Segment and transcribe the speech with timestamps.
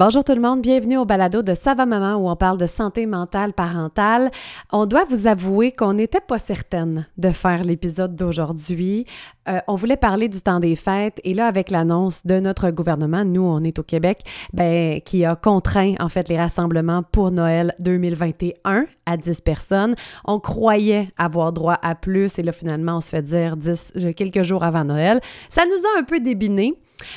[0.00, 3.04] Bonjour tout le monde, bienvenue au balado de Sava Maman où on parle de santé
[3.04, 4.30] mentale parentale.
[4.72, 9.04] On doit vous avouer qu'on n'était pas certaine de faire l'épisode d'aujourd'hui.
[9.46, 13.26] Euh, on voulait parler du temps des fêtes et là avec l'annonce de notre gouvernement,
[13.26, 14.22] nous on est au Québec,
[14.54, 19.96] ben qui a contraint en fait les rassemblements pour Noël 2021 à 10 personnes.
[20.24, 24.44] On croyait avoir droit à plus et là finalement on se fait dire 10 quelques
[24.44, 25.20] jours avant Noël.
[25.50, 26.74] Ça nous a un peu débiné.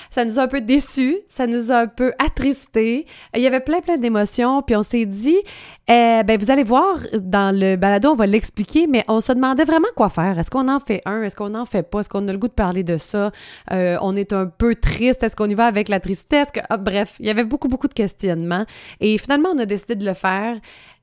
[0.09, 3.05] Ça nous a un peu déçus, ça nous a un peu attristés.
[3.36, 5.38] Il y avait plein, plein d'émotions, puis on s'est dit,
[5.88, 9.66] eh, ben vous allez voir, dans le balado, on va l'expliquer, mais on se demandait
[9.66, 10.39] vraiment quoi faire.
[10.39, 11.23] Est-ce qu'on en fait un?
[11.23, 11.99] Est-ce qu'on n'en fait pas?
[11.99, 13.31] Est-ce qu'on a le goût de parler de ça?
[13.72, 15.23] Euh, on est un peu triste.
[15.23, 16.50] Est-ce qu'on y va avec la tristesse?
[16.70, 18.66] Ah, bref, il y avait beaucoup, beaucoup de questionnements.
[19.00, 20.58] Et finalement, on a décidé de le faire.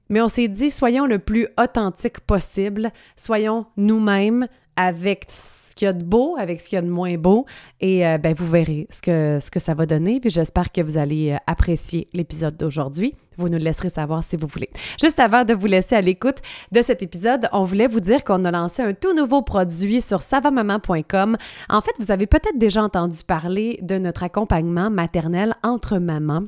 [0.09, 4.49] Mais on s'est dit, soyons le plus authentique possible, soyons nous-mêmes,
[4.81, 7.45] avec ce qu'il y a de beau, avec ce qu'il y a de moins beau.
[7.81, 10.21] Et euh, ben, vous verrez ce que, ce que ça va donner.
[10.21, 13.15] Puis j'espère que vous allez euh, apprécier l'épisode d'aujourd'hui.
[13.37, 14.71] Vous nous laisserez savoir si vous voulez.
[15.01, 16.39] Juste avant de vous laisser à l'écoute
[16.73, 20.23] de cet épisode, on voulait vous dire qu'on a lancé un tout nouveau produit sur
[20.23, 21.37] savamaman.com.
[21.69, 26.45] En fait, vous avez peut-être déjà entendu parler de notre accompagnement maternel entre mamans.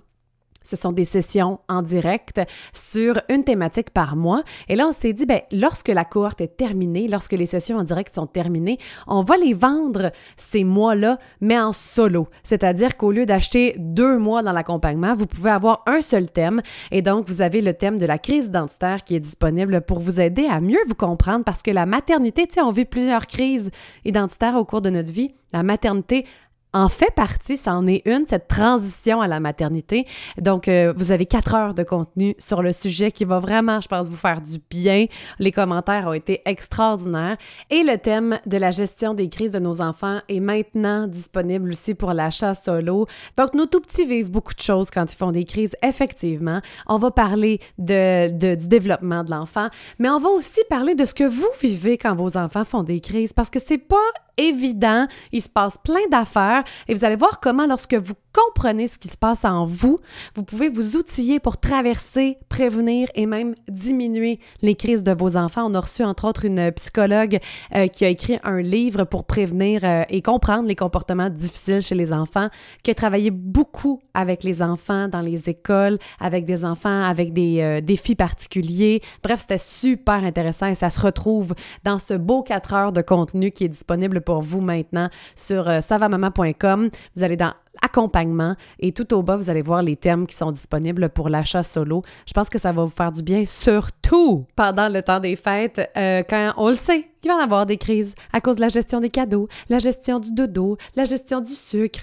[0.63, 2.41] Ce sont des sessions en direct
[2.73, 4.43] sur une thématique par mois.
[4.69, 7.85] Et là, on s'est dit, ben, lorsque la cohorte est terminée, lorsque les sessions en
[7.85, 12.29] direct sont terminées, on va les vendre ces mois-là, mais en solo.
[12.43, 16.63] C'est-à-dire qu'au lieu d'acheter deux mois dans l'accompagnement, vous pouvez avoir un seul thème.
[16.91, 20.21] Et donc, vous avez le thème de la crise identitaire qui est disponible pour vous
[20.21, 23.71] aider à mieux vous comprendre parce que la maternité, tu sais, on vit plusieurs crises
[24.05, 25.35] identitaires au cours de notre vie.
[25.53, 26.25] La maternité
[26.73, 30.07] en fait partie, ça en est une, cette transition à la maternité.
[30.41, 33.89] Donc, euh, vous avez quatre heures de contenu sur le sujet qui va vraiment, je
[33.89, 35.07] pense, vous faire du bien.
[35.39, 37.37] Les commentaires ont été extraordinaires.
[37.71, 41.95] Et le thème de la gestion des crises de nos enfants est maintenant disponible aussi
[41.95, 43.07] pour l'achat solo.
[43.37, 46.61] Donc, nos tout petits vivent beaucoup de choses quand ils font des crises, effectivement.
[46.87, 51.05] On va parler de, de du développement de l'enfant, mais on va aussi parler de
[51.05, 53.97] ce que vous vivez quand vos enfants font des crises parce que c'est pas
[54.37, 55.07] évident.
[55.33, 59.09] Il se passe plein d'affaires et vous allez voir comment lorsque vous comprenez ce qui
[59.09, 59.99] se passe en vous,
[60.35, 65.65] vous pouvez vous outiller pour traverser, prévenir et même diminuer les crises de vos enfants.
[65.67, 67.39] On a reçu entre autres une psychologue
[67.75, 71.95] euh, qui a écrit un livre pour prévenir euh, et comprendre les comportements difficiles chez
[71.95, 72.49] les enfants,
[72.83, 77.61] qui a travaillé beaucoup avec les enfants dans les écoles, avec des enfants avec des
[77.61, 79.03] euh, défis particuliers.
[79.23, 81.55] Bref, c'était super intéressant et ça se retrouve
[81.85, 86.91] dans ce beau 4 heures de contenu qui est disponible pour vous maintenant sur savamama.com.
[87.15, 88.57] Vous allez dans accompagnement.
[88.79, 92.03] Et tout au bas, vous allez voir les termes qui sont disponibles pour l'achat solo.
[92.27, 95.81] Je pense que ça va vous faire du bien, surtout pendant le temps des fêtes,
[95.97, 98.69] euh, quand on le sait qu'il va y avoir des crises à cause de la
[98.69, 102.01] gestion des cadeaux, la gestion du dodo, la gestion du sucre.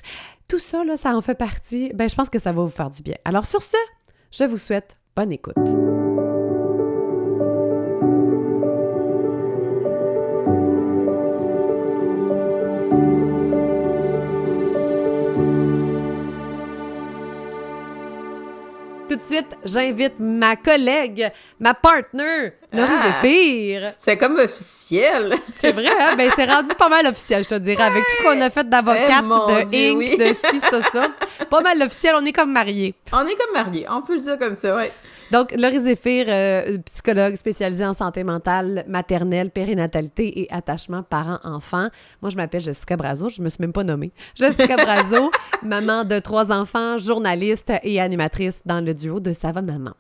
[0.48, 1.92] Tout ça, là, ça en fait partie.
[1.94, 3.16] Ben, je pense que ça va vous faire du bien.
[3.26, 3.78] Alors sur ce,
[4.32, 5.99] je vous souhaite bonne écoute.
[19.20, 23.22] Tout de suite, j'invite ma collègue, ma partner, Laurie Ah!
[23.24, 23.94] Zéphir.
[23.98, 25.36] C'est comme officiel.
[25.56, 26.16] C'est vrai, hein?
[26.16, 28.70] Ben, c'est rendu pas mal officiel, je te dirais, avec tout ce qu'on a fait
[28.70, 30.18] d'avocate, Eh, de Dieu, Inc, oui.
[30.18, 31.08] de ci, ça, ça.
[31.50, 32.94] Pas mal officiel, on est comme mariés.
[33.12, 34.92] On est comme mariés, on peut le dire comme ça, ouais.
[35.32, 41.88] Donc, Laurie Zéphir, euh, psychologue spécialisée en santé mentale, maternelle, périnatalité et attachement parents-enfants.
[42.22, 44.12] Moi, je m'appelle Jessica Brazo, je me suis même pas nommée.
[44.36, 45.32] Jessica Brazo,
[45.64, 49.92] maman de trois enfants, journaliste et animatrice dans le duo de Ça va maman.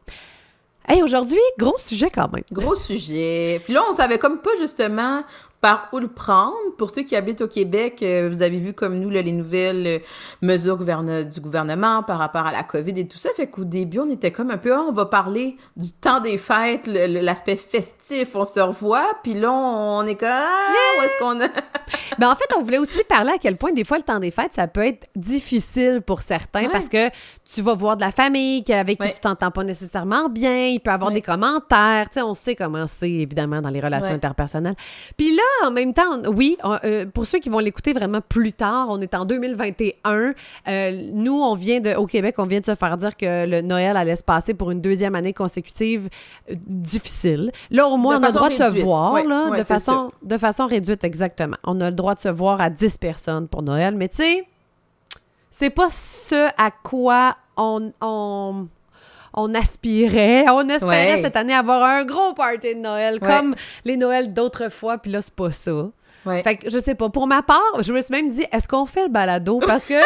[0.87, 2.43] Hey, aujourd'hui, gros sujet quand même.
[2.51, 3.61] Gros sujet.
[3.63, 5.21] Puis là, on savait comme pas justement
[5.61, 6.55] par où le prendre.
[6.77, 9.87] Pour ceux qui habitent au Québec, euh, vous avez vu comme nous là, les nouvelles
[9.87, 9.99] euh,
[10.41, 13.29] mesures gouverne- du gouvernement par rapport à la COVID et tout ça.
[13.35, 16.37] Fait qu'au début, on était comme un peu, Ah, on va parler du temps des
[16.37, 19.05] fêtes, l'aspect festif, on se revoit.
[19.23, 21.47] Puis là, on est comme, ah, où est-ce qu'on a...
[22.19, 24.29] Ben, en fait, on voulait aussi parler à quel point, des fois, le temps des
[24.31, 26.69] fêtes, ça peut être difficile pour certains Ouais.
[26.71, 27.09] parce que
[27.51, 29.13] tu vas voir de la famille avec qui Ouais.
[29.13, 31.15] tu t'entends pas nécessairement bien, il peut avoir Ouais.
[31.15, 34.75] des commentaires, tu sais, on sait comment c'est, évidemment, dans les relations interpersonnelles.
[35.17, 38.53] Puis là, en même temps, oui, on- euh, pour ceux qui vont l'écouter vraiment plus
[38.53, 40.33] tard, on est en 2021.
[40.67, 43.61] Euh, nous, on vient de, au Québec, on vient de se faire dire que le
[43.61, 46.09] Noël allait se passer pour une deuxième année consécutive
[46.49, 47.51] euh, difficile.
[47.71, 50.37] Là, au moins, De on a le droit de se voir, là, de, façon, de
[50.37, 51.57] façon réduite, exactement.
[51.63, 54.47] On a le droit de se voir à 10 personnes pour Noël, mais tu sais,
[55.49, 58.67] c'est pas ce à quoi on, on,
[59.33, 60.45] on aspirait.
[60.51, 61.21] On espérait Ouais.
[61.21, 63.27] cette année avoir un gros party de Noël, Ouais.
[63.27, 63.55] comme
[63.85, 65.87] les Noëls d'autrefois, puis là, c'est pas ça.
[66.25, 66.43] Ouais.
[66.43, 67.09] Fait que je sais pas.
[67.09, 69.59] Pour ma part, je me suis même dit, est-ce qu'on fait le balado?
[69.65, 69.93] Parce que.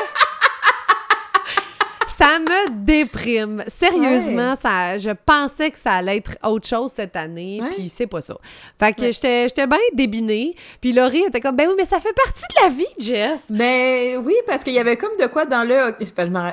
[2.16, 3.64] Ça me déprime.
[3.66, 8.22] Sérieusement, ça, je pensais que ça allait être autre chose cette année, puis c'est pas
[8.22, 8.36] ça.
[8.80, 10.56] Fait que j'étais, j'étais bien débinée.
[10.80, 13.46] Puis Laurie était comme, ben oui, mais ça fait partie de la vie, Jess.
[13.50, 15.96] Ben oui, parce qu'il y avait comme de quoi dans le...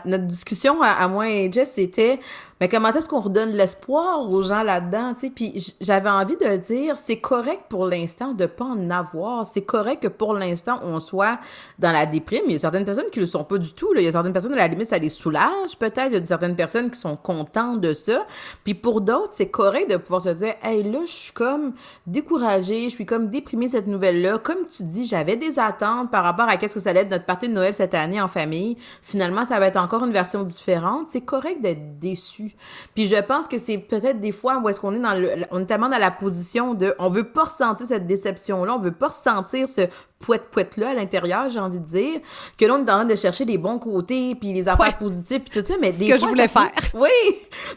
[0.07, 2.19] Notre discussion à, à moi et Jess, c'était
[2.61, 5.31] mais comment est-ce qu'on redonne l'espoir aux gens là-dedans, tu sais?
[5.31, 9.47] Puis j'avais envie de dire, c'est correct pour l'instant de pas en avoir.
[9.47, 11.39] C'est correct que pour l'instant, on soit
[11.79, 12.43] dans la déprime.
[12.47, 13.89] Il y a certaines personnes qui le sont pas du tout.
[13.97, 16.09] Il y a certaines personnes, à la limite, ça les soulage peut-être.
[16.09, 18.27] Il y a certaines personnes qui sont contentes de ça.
[18.63, 21.73] Puis pour d'autres, c'est correct de pouvoir se dire, hey, là, je suis comme
[22.07, 24.37] découragée, je suis comme déprimée cette nouvelle-là.
[24.37, 27.25] Comme tu dis, j'avais des attentes par rapport à qu'est-ce que ça allait être notre
[27.25, 28.77] partie de Noël cette année en famille.
[29.03, 31.07] Finalement, ça va être encore une version différente.
[31.09, 32.50] C'est correct d'être déçu.
[32.95, 35.61] Puis je pense que c'est peut-être des fois où est-ce qu'on est dans le, on
[35.61, 39.09] est tellement dans la position de, on veut pas ressentir cette déception-là, on veut pas
[39.09, 39.83] ressentir ce
[40.21, 42.21] poète-poète-là à l'intérieur, j'ai envie de dire,
[42.59, 45.41] que là, on est en train de chercher les bons côtés, puis les affaires positives,
[45.41, 46.71] puis tout ça, mais des que je voulais faire.
[46.95, 47.09] Oui!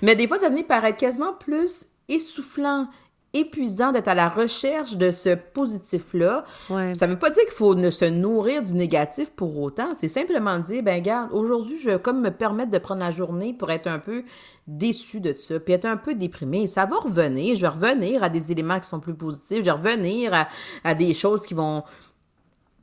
[0.01, 2.87] Mais des fois, ça venait paraître quasiment plus essoufflant,
[3.33, 6.45] épuisant d'être à la recherche de ce positif-là.
[6.69, 6.93] Ouais.
[6.93, 9.93] Ça veut pas dire qu'il faut ne se nourrir du négatif pour autant.
[9.93, 13.53] C'est simplement dire, ben regarde, aujourd'hui, je vais comme me permettre de prendre la journée
[13.53, 14.23] pour être un peu
[14.67, 16.67] déçu de ça, puis être un peu déprimé.
[16.67, 17.55] Ça va revenir.
[17.55, 19.59] Je vais revenir à des éléments qui sont plus positifs.
[19.59, 20.47] Je vais revenir à,
[20.83, 21.83] à des choses qui vont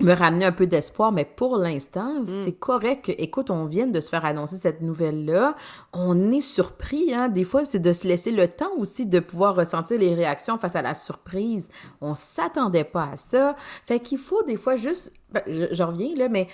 [0.00, 2.26] me ramener un peu d'espoir, mais pour l'instant, mm.
[2.26, 5.56] c'est correct que, écoute, on vient de se faire annoncer cette nouvelle-là.
[5.92, 7.28] On est surpris, hein.
[7.28, 10.76] Des fois, c'est de se laisser le temps aussi de pouvoir ressentir les réactions face
[10.76, 11.70] à la surprise.
[12.00, 13.54] On s'attendait pas à ça.
[13.86, 16.48] Fait qu'il faut des fois juste, ben, je, reviens là, mais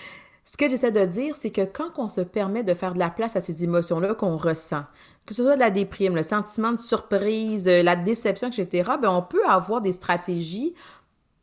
[0.44, 3.10] ce que j'essaie de dire, c'est que quand on se permet de faire de la
[3.10, 4.84] place à ces émotions-là qu'on ressent,
[5.26, 9.22] que ce soit de la déprime, le sentiment de surprise, la déception, etc., ben on
[9.22, 10.74] peut avoir des stratégies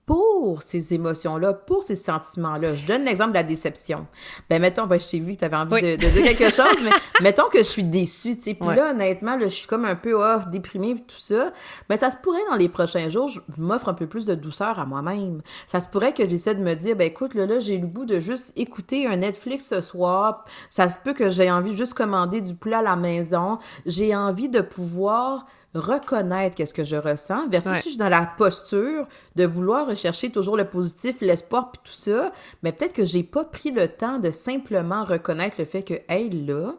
[0.05, 2.75] pour ces émotions-là, pour ces sentiments-là.
[2.75, 4.05] Je donne l'exemple de la déception.
[4.49, 6.91] Ben, mettons, ben, je t'ai vu que tu avais envie de, dire quelque chose, mais
[7.21, 8.53] mettons que je suis déçue, tu sais.
[8.53, 11.53] Puis là, honnêtement, là, je suis comme un peu off, déprimée, tout ça.
[11.87, 14.77] Ben, ça se pourrait, dans les prochains jours, je m'offre un peu plus de douceur
[14.77, 15.41] à moi-même.
[15.67, 18.05] Ça se pourrait que j'essaie de me dire, ben, écoute, là, là, j'ai le goût
[18.05, 20.43] de juste écouter un Netflix ce soir.
[20.69, 23.57] Ça se peut que j'ai envie de juste commander du plat à la maison.
[23.85, 28.25] J'ai envie de pouvoir reconnaître qu'est-ce que je ressens, versus si je suis dans la
[28.25, 32.31] posture de vouloir rechercher toujours le positif, l'espoir, puis tout ça,
[32.61, 36.29] mais peut-être que j'ai pas pris le temps de simplement reconnaître le fait que, hey,
[36.29, 36.75] là,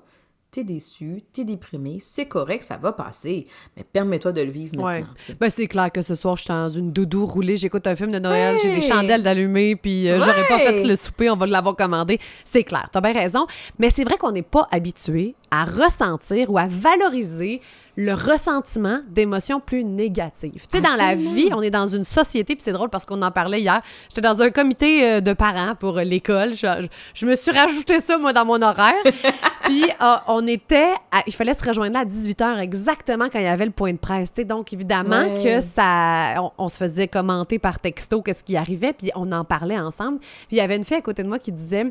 [0.55, 3.46] t'es déçu, t'es déprimé, c'est correct, ça va passer,
[3.76, 5.08] mais permets-toi de le vivre maintenant.
[5.40, 8.12] Ben, c'est clair que ce soir, je suis dans une doudou roulée, j'écoute un film
[8.12, 11.47] de Noël, j'ai des chandelles d'allumées, puis euh, j'aurais pas fait le souper, on va
[11.47, 12.20] l'avoir commandé.
[12.44, 13.49] C'est clair, t'as bien raison,
[13.81, 17.60] mais c'est vrai qu'on n'est pas habitué à ressentir ou à valoriser
[17.96, 20.66] le ressentiment d'émotions plus négatives.
[20.68, 23.22] Tu sais, dans la vie, on est dans une société, puis c'est drôle parce qu'on
[23.22, 23.82] en parlait hier.
[24.08, 26.54] J'étais dans un comité euh, de parents pour l'école.
[26.54, 28.94] Je, me suis rajouté ça, moi, dans mon horaire.
[29.64, 30.92] puis euh, on était,
[31.26, 33.98] il fallait se rejoindre là à 18h exactement quand il y avait le point de
[33.98, 34.32] presse.
[34.32, 38.92] Tu sais, donc évidemment que ça, on, se faisait commenter par texto qu'est-ce qui arrivait,
[38.92, 40.18] puis on en parlait ensemble.
[40.18, 41.86] Puis il y avait une fille à côté de moi qui disait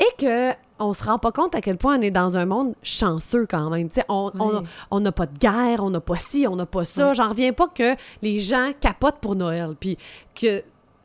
[0.00, 2.74] et que on se rend pas compte à quel point on est dans un monde
[2.82, 3.88] chanceux quand même.
[4.08, 7.14] on n'a pas de guerre, on n'a pas ci, on n'a pas ça.
[7.14, 9.74] J'en reviens pas que les gens capotent pour Noël.
[9.78, 9.96] Puis
[10.34, 10.62] que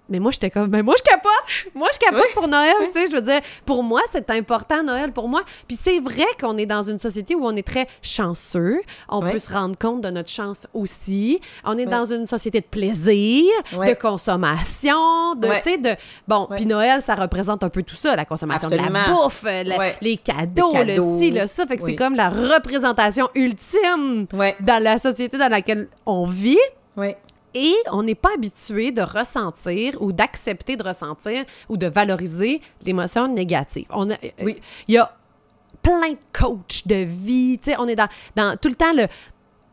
[0.10, 1.32] mais moi, j'étais comme, mais moi, je capote!
[1.74, 3.08] Moi, je capote pour Noël, tu sais.
[3.10, 5.44] Je veux dire, pour moi, c'est important, Noël, pour moi.
[5.68, 8.82] Puis c'est vrai qu'on est dans une société où on est très chanceux.
[9.10, 11.40] On peut se rendre compte de notre chance aussi.
[11.64, 15.96] On est dans une société de plaisir, de consommation, de, tu sais, de...
[16.28, 19.44] Bon, puis Noël, ça représente un peu tout ça, la consommation de la bouffe,
[20.02, 21.66] les, cadeaux, le ci, le ça.
[21.66, 24.28] Fait que c'est comme la représentation ultime
[24.60, 26.58] dans la société dans laquelle on vit.
[26.98, 27.16] Oui.
[27.56, 33.30] Et on n'est pas habitué de ressentir ou d'accepter de ressentir ou de valoriser l'émotion
[33.30, 33.86] négative.
[33.90, 34.62] On a, oui.
[34.90, 35.16] Il y a
[35.82, 39.08] plein de coachs de vie, tu sais, on est dans, dans tout le temps le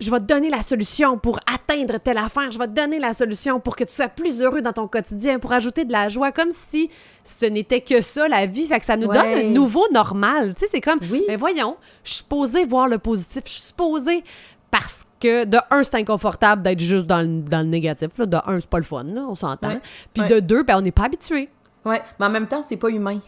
[0.02, 3.12] je vais te donner la solution pour atteindre telle affaire, je vais te donner la
[3.12, 6.32] solution pour que tu sois plus heureux dans ton quotidien, pour ajouter de la joie,
[6.32, 6.90] comme si
[7.24, 10.60] ce n'était que ça, la vie, fait que ça nous donne un nouveau normal, tu
[10.60, 11.22] sais, c'est comme, oui.
[11.28, 14.24] mais voyons, je suis supposée voir le positif, je suis supposée,
[14.72, 18.08] parce que de un, c'est inconfortable d'être juste dans le, dans le négatif.
[18.18, 19.78] De un, c'est pas le fun, on s'entend.
[20.12, 21.48] Puis de deux, ben, on n'est pas habitué.
[21.84, 23.18] Oui, mais en même temps, c'est pas humain.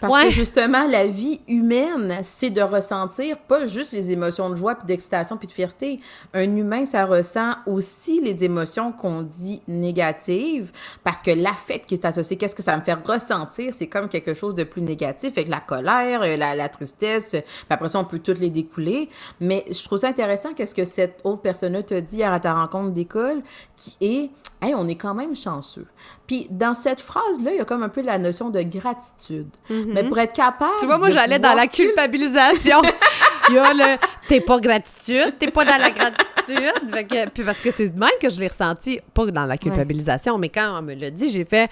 [0.00, 4.74] Parce que justement, la vie humaine, c'est de ressentir pas juste les émotions de joie,
[4.74, 6.00] puis d'excitation, puis de fierté.
[6.34, 10.70] Un humain, ça ressent aussi les émotions qu'on dit négatives,
[11.02, 14.34] parce que l'affect qui est associé, qu'est-ce que ça me fait ressentir, c'est comme quelque
[14.34, 18.04] chose de plus négatif, avec la colère, euh, la, la tristesse, puis après ça, on
[18.04, 19.08] peut toutes les découler.
[19.40, 22.92] Mais je trouve ça intéressant, qu'est-ce que cette autre personne te dit à ta rencontre
[22.92, 23.42] d'école,
[23.74, 24.30] qui est
[24.62, 25.86] Hey, on est quand même chanceux.
[26.26, 29.48] Puis dans cette phrase-là, il y a comme un peu la notion de gratitude.
[29.70, 30.72] Mais pour être capable.
[30.80, 32.82] Tu vois, moi, j'allais dans la culpabilisation.
[33.48, 37.06] Il y a le t'es pas gratitude, t'es pas dans la gratitude.
[37.08, 40.36] Que- puis parce que c'est de même que je l'ai ressenti, pas dans la culpabilisation,
[40.36, 41.70] mais quand on me l'a dit, j'ai fait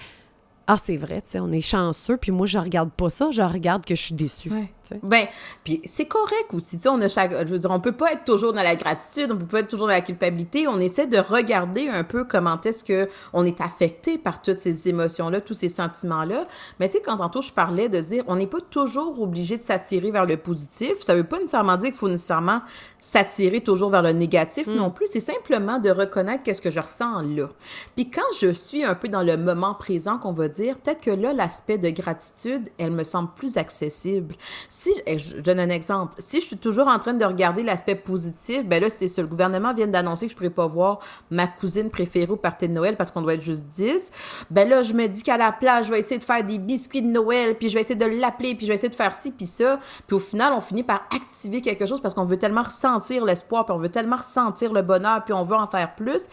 [0.67, 3.41] Ah, c'est vrai, tu sais, on est chanceux, puis moi, je regarde pas ça, je
[3.41, 4.49] regarde que je suis déçue.
[4.49, 4.69] Ouais.
[5.03, 5.27] Ben,
[5.63, 8.13] puis c'est correct aussi, tu sais, on a chaque, je veux dire, on peut pas
[8.13, 11.07] être toujours dans la gratitude, on peut pas être toujours dans la culpabilité, on essaie
[11.07, 15.53] de regarder un peu comment est-ce que on est affecté par toutes ces émotions-là, tous
[15.53, 16.47] ces sentiments-là,
[16.79, 19.57] mais tu sais, quand tantôt je parlais de se dire, on n'est pas toujours obligé
[19.57, 22.61] de s'attirer vers le positif, ça veut pas nécessairement dire qu'il faut nécessairement
[22.99, 27.21] s'attirer toujours vers le négatif non plus, c'est simplement de reconnaître qu'est-ce que je ressens
[27.21, 27.49] là.
[27.95, 31.11] Puis quand je suis un peu dans le moment présent, qu'on va dire, peut-être que
[31.11, 34.35] là, l'aspect de gratitude, elle me semble plus accessible.
[34.77, 37.63] Si, eh, je je donne un exemple, si je suis toujours en train de regarder
[37.63, 40.99] l'aspect positif, ben là, c'est ça, le gouvernement vient d'annoncer que je pourrais pas voir
[41.31, 44.11] ma cousine préférée au party de Noël parce qu'on doit être juste 10,
[44.51, 47.01] ben là, je me dis qu'à la place, je vais essayer de faire des biscuits
[47.01, 49.31] de Noël, puis je vais essayer de l'appeler, puis je vais essayer de faire ci,
[49.31, 52.63] puis ça, puis au final, on finit par activer quelque chose parce qu'on veut tellement
[52.63, 56.27] ressentir l'espoir, puis on veut tellement ressentir le bonheur, puis on veut en faire plus,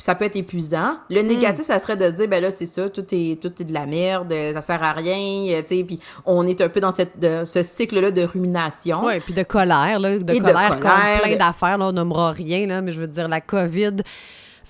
[0.00, 0.96] ça peut être épuisant.
[1.10, 3.64] Le négatif, ça serait de se dire, ben là, c'est ça, tout est, tout est
[3.64, 5.16] de la merde, euh, ça sert à rien,
[5.56, 9.04] euh, tu sais, puis on est un peu dans cette, de- ce cycle-là de rumination.
[9.04, 11.92] Ouais, puis de colère, là, de Et de colère, colère, contre plein d'affaires, là, on
[11.92, 13.96] nommera rien, là, mais je veux dire, la COVID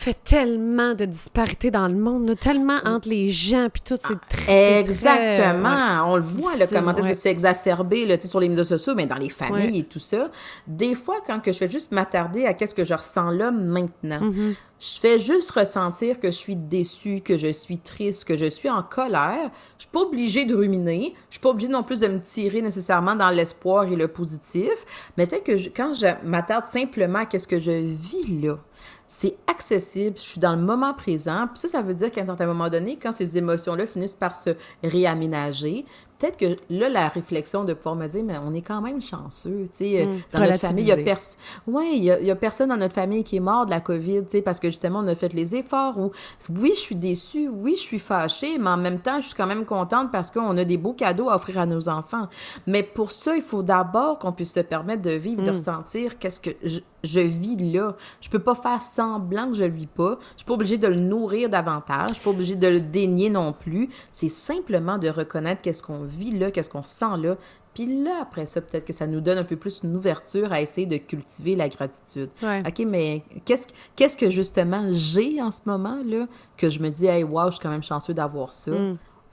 [0.01, 4.15] fait tellement de disparités dans le monde, là, tellement entre les gens, puis tout, c'est
[4.29, 4.39] très...
[4.39, 5.69] c'est très, Exactement.
[5.69, 6.11] ouais.
[6.13, 7.11] On le voit, là, comment est-ce ouais.
[7.11, 9.79] que c'est exacerbé là, sur les médias sociaux, mais dans les familles Ouais.
[9.79, 10.31] et tout ça.
[10.67, 14.21] Des fois, quand que je fais juste m'attarder à qu'est-ce que je ressens là maintenant,
[14.21, 14.55] Mm-hmm.
[14.81, 18.71] je fais juste ressentir que je suis déçue, que je suis triste, que je suis
[18.71, 19.51] en colère.
[19.79, 21.15] Je suis pas obligée de ruminer.
[21.29, 24.71] Je suis pas obligée non plus de me tirer nécessairement dans l'espoir et le positif.
[25.17, 28.59] Mais peut-être que je- quand je m'attarde simplement à qu'est-ce que je vis là,
[29.09, 31.49] c'est accessible, je suis dans le moment présent.
[31.49, 34.35] Puis ça, ça veut dire qu'à un certain moment donné, quand ces émotions-là finissent par
[34.35, 34.51] se
[34.85, 35.87] réaménager,
[36.19, 39.65] peut-être que là, la réflexion de pouvoir me dire, mais on est quand même chanceux,
[39.65, 42.27] tu sais, euh, dans notre famille, il y a personne, ouais, il y a, il
[42.27, 44.59] y a personne dans notre famille qui est mort de la COVID, tu sais, parce
[44.59, 46.11] que justement, on a fait les efforts ou,
[46.57, 49.47] oui, je suis déçue, oui, je suis fâchée, mais en même temps, je suis quand
[49.47, 52.29] même contente parce qu'on a des beaux cadeaux à offrir à nos enfants.
[52.67, 56.41] Mais pour ça, il faut d'abord qu'on puisse se permettre de vivre, de ressentir qu'est-ce
[56.41, 57.97] que je, je vis là.
[58.21, 60.19] Je peux pas faire semblant que je le vis pas.
[60.33, 62.09] Je suis pas obligée de le nourrir davantage.
[62.09, 63.89] Je suis pas obligée de le dénier non plus.
[64.11, 67.37] C'est simplement de reconnaître qu'est-ce qu'on vit là, qu'est-ce qu'on sent là.
[67.75, 70.61] Puis là, après ça, peut-être que ça nous donne un peu plus une ouverture à
[70.61, 72.31] essayer de cultiver la gratitude.
[72.43, 72.63] Ouais.
[72.67, 77.07] OK, mais qu'est-ce, qu'est-ce que justement j'ai en ce moment là que je me dis,
[77.07, 78.73] hey, wow, je suis quand même chanceux d'avoir ça.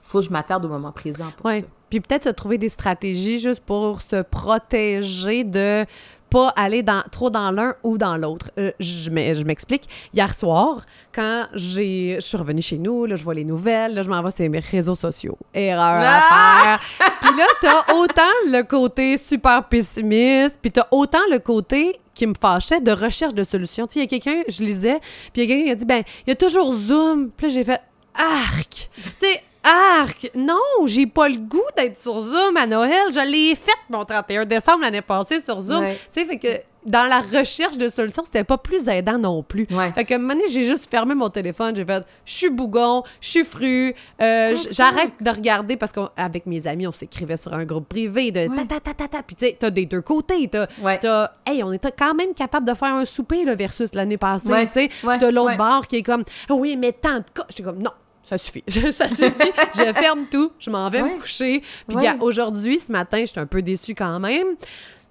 [0.00, 1.62] Faut que je m'attarde au moment présent pour Ouais.
[1.62, 1.66] ça.
[1.90, 5.84] Puis peut-être se trouver des stratégies juste pour se protéger de
[6.30, 8.50] pas aller dans, trop dans l'un ou dans l'autre.
[8.58, 9.84] Euh, je m'e- je m'explique.
[10.12, 14.08] Hier soir, quand je suis revenue chez nous, là, je vois les nouvelles, là, je
[14.08, 15.38] m'en vais sur mes réseaux sociaux.
[15.54, 16.74] Erreur Ah!
[16.74, 17.10] à faire.
[17.22, 22.34] Puis là, t'as autant le côté super pessimiste, puis t'as autant le côté qui me
[22.40, 23.86] fâchait de recherche de solutions.
[23.86, 24.98] Tu sais, il y a quelqu'un, je lisais,
[25.32, 27.30] puis il y a quelqu'un qui a dit, ben, il y a toujours Zoom.
[27.36, 27.80] Puis là, j'ai fait,
[28.14, 28.90] arc!
[28.96, 30.30] Tu sais, arc!
[30.34, 33.12] Non, j'ai pas le goût d'être sur Zoom à Noël.
[33.12, 35.80] Je l'ai fait mon 31 décembre l'année passée sur Zoom.
[35.80, 35.96] Ouais.
[36.12, 36.48] Tu sais, fait que
[36.84, 39.66] dans la recherche de solutions, c'était pas plus aidant non plus.
[39.72, 39.90] Ouais.
[39.90, 43.02] Fait que un moment donné, j'ai juste fermé mon téléphone, j'ai fait je suis bougon,
[43.20, 43.92] je suis fru,
[44.22, 48.30] euh, j- j'arrête de regarder parce qu'avec mes amis, on s'écrivait sur un groupe privé
[48.30, 49.22] de ta ta ta ta ta.
[49.24, 50.98] Puis tu sais, t'as des deux côtés, t'as Ouais.
[51.00, 54.46] t'as hey, on était quand même capable de faire un souper là, versus l'année passée,
[54.48, 54.66] Ouais.
[54.68, 54.90] tu sais.
[55.04, 55.18] Ouais.
[55.18, 55.56] T'as l'autre Ouais.
[55.56, 57.90] bar qui est comme oui, mais tant de cas, j'étais comme non.
[58.28, 58.64] Ça suffit.
[58.92, 59.52] ça suffit.
[59.74, 60.50] je ferme tout.
[60.58, 61.14] Je m'en vais Ouais.
[61.14, 61.62] me coucher.
[61.88, 62.16] Puis Ouais.
[62.20, 64.48] aujourd'hui, ce matin, j'étais un peu déçue quand même.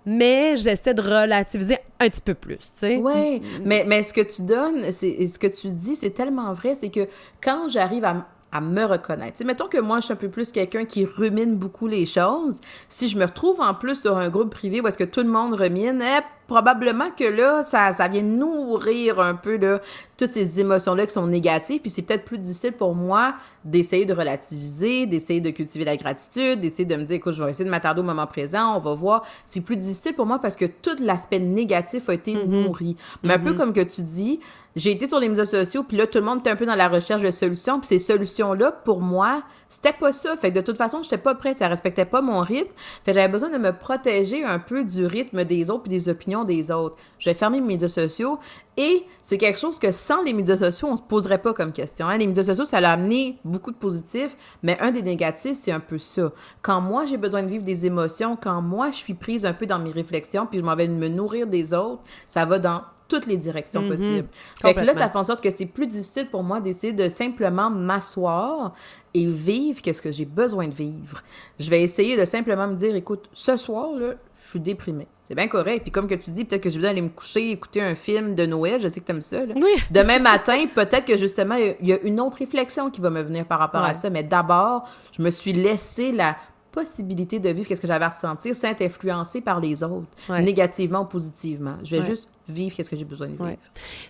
[0.05, 2.97] Mais j'essaie de relativiser un petit peu plus, tu sais.
[2.97, 6.75] Oui, mais, mais ce que tu donnes, c'est ce que tu dis, c'est tellement vrai,
[6.75, 7.07] c'est que
[7.43, 8.27] quand j'arrive à,
[8.61, 12.05] me reconnaître, mettons que moi, je suis un peu plus quelqu'un qui rumine beaucoup les
[12.05, 15.21] choses, si je me retrouve en plus sur un groupe privé où est-ce que tout
[15.21, 19.79] le monde rumine, eh, probablement que là, ça, ça vient nourrir un peu là,
[20.17, 24.13] toutes ces émotions-là qui sont négatives, puis c'est peut-être plus difficile pour moi d'essayer de
[24.13, 27.71] relativiser, d'essayer de cultiver la gratitude, d'essayer de me dire, écoute, je vais essayer de
[27.71, 29.25] m'attarder au moment présent, on va voir.
[29.43, 32.95] C'est plus difficile pour moi parce que tout l'aspect négatif a été nourri.
[33.23, 34.39] Mais un peu comme que tu dis,
[34.75, 36.75] j'ai été sur les médias sociaux, puis là, tout le monde était un peu dans
[36.75, 40.35] la recherche de solutions, puis ces solutions-là, pour moi, c'était pas ça.
[40.35, 42.71] Fait que de toute façon, j'étais pas prête, ça respectait pas mon rythme.
[43.03, 46.09] Fait que j'avais besoin de me protéger un peu du rythme des autres puis des
[46.09, 46.95] opinions des autres.
[47.19, 48.37] J'ai fermé mes médias sociaux
[48.77, 52.07] et c'est quelque chose que sans les médias sociaux, on se poserait pas comme question.
[52.07, 52.17] hein.
[52.17, 55.79] Les médias sociaux, ça l'a amené beaucoup de positifs, mais un des négatifs, c'est un
[55.79, 56.31] peu ça.
[56.61, 59.65] Quand moi, j'ai besoin de vivre des émotions, quand moi, je suis prise un peu
[59.65, 63.27] dans mes réflexions, puis je m'en vais me nourrir des autres, ça va dans toutes
[63.27, 63.89] les directions Mhm.
[63.89, 64.27] possibles.
[64.63, 67.07] Fait que là, ça fait en sorte que c'est plus difficile pour moi d'essayer de
[67.07, 68.73] simplement m'asseoir
[69.13, 71.21] et vivre qu'est-ce que j'ai besoin de vivre.
[71.59, 74.15] Je vais essayer de simplement me dire, écoute, ce soir, là,
[74.45, 75.07] je suis déprimée.
[75.27, 75.81] C'est bien correct.
[75.81, 78.35] Puis comme que tu dis, peut-être que j'ai besoin d'aller me coucher, écouter un film
[78.35, 78.79] de Noël.
[78.79, 79.43] Je sais que t'aimes ça.
[79.43, 79.55] Là.
[79.55, 79.71] Oui.
[79.91, 83.45] Demain matin, peut-être que justement, il y a une autre réflexion qui va me venir
[83.45, 83.89] par rapport Ouais.
[83.89, 84.09] à ça.
[84.11, 84.87] Mais d'abord,
[85.17, 86.35] je me suis laissé la
[86.75, 90.41] possibilité de vivre qu'est-ce que j'avais à ressentir sans être influencé par les autres, Ouais.
[90.43, 91.75] négativement ou positivement.
[91.83, 92.05] Je vais Ouais.
[92.05, 93.45] juste vivre qu'est-ce que j'ai besoin de vivre.
[93.45, 93.57] Ouais.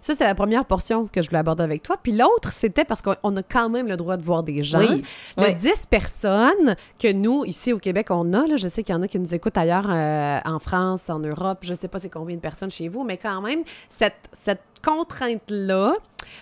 [0.01, 1.95] Ça, c'était la première portion que je voulais aborder avec toi.
[2.01, 4.79] Puis l'autre, c'était parce qu'on on a quand même le droit de voir des gens.
[4.79, 5.03] Oui,
[5.38, 5.55] Le oui.
[5.55, 8.45] 10 personnes que nous, ici au Québec, on a.
[8.48, 11.19] Là, je sais qu'il y en a qui nous écoutent ailleurs, euh, en France, en
[11.19, 11.60] Europe.
[11.62, 15.93] Je sais pas c'est combien de personnes chez vous, mais quand même, cette, cette contrainte-là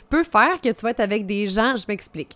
[0.10, 2.36] peut faire que tu vas être avec des gens, je m'explique,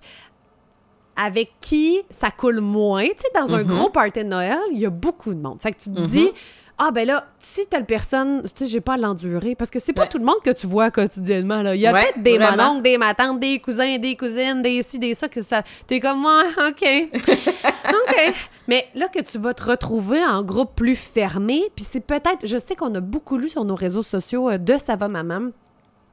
[1.18, 3.04] avec qui ça coule moins.
[3.04, 3.68] Tu sais, dans un Mhm.
[3.68, 5.60] gros party de Noël, il y a beaucoup de monde.
[5.62, 6.30] Fait que tu te dis,
[6.78, 9.94] ah ben là, si telle personne, tu sais, j'ai pas à l'endurer, parce que c'est
[9.94, 10.10] pas Ouais.
[10.10, 11.74] tout le monde que tu vois quotidiennement, là.
[11.74, 15.00] Il y a Ouais, peut-être des mononcles, des matantes, des cousins, des cousines, des ci,
[15.00, 15.64] des ça, que ça...
[15.88, 17.10] T'es comme, ouais, OK.
[17.90, 18.34] OK.
[18.68, 22.46] Mais là que tu vas te retrouver en groupe plus fermé, puis c'est peut-être...
[22.46, 25.50] Je sais qu'on a beaucoup lu sur nos réseaux sociaux euh, de Ça va maman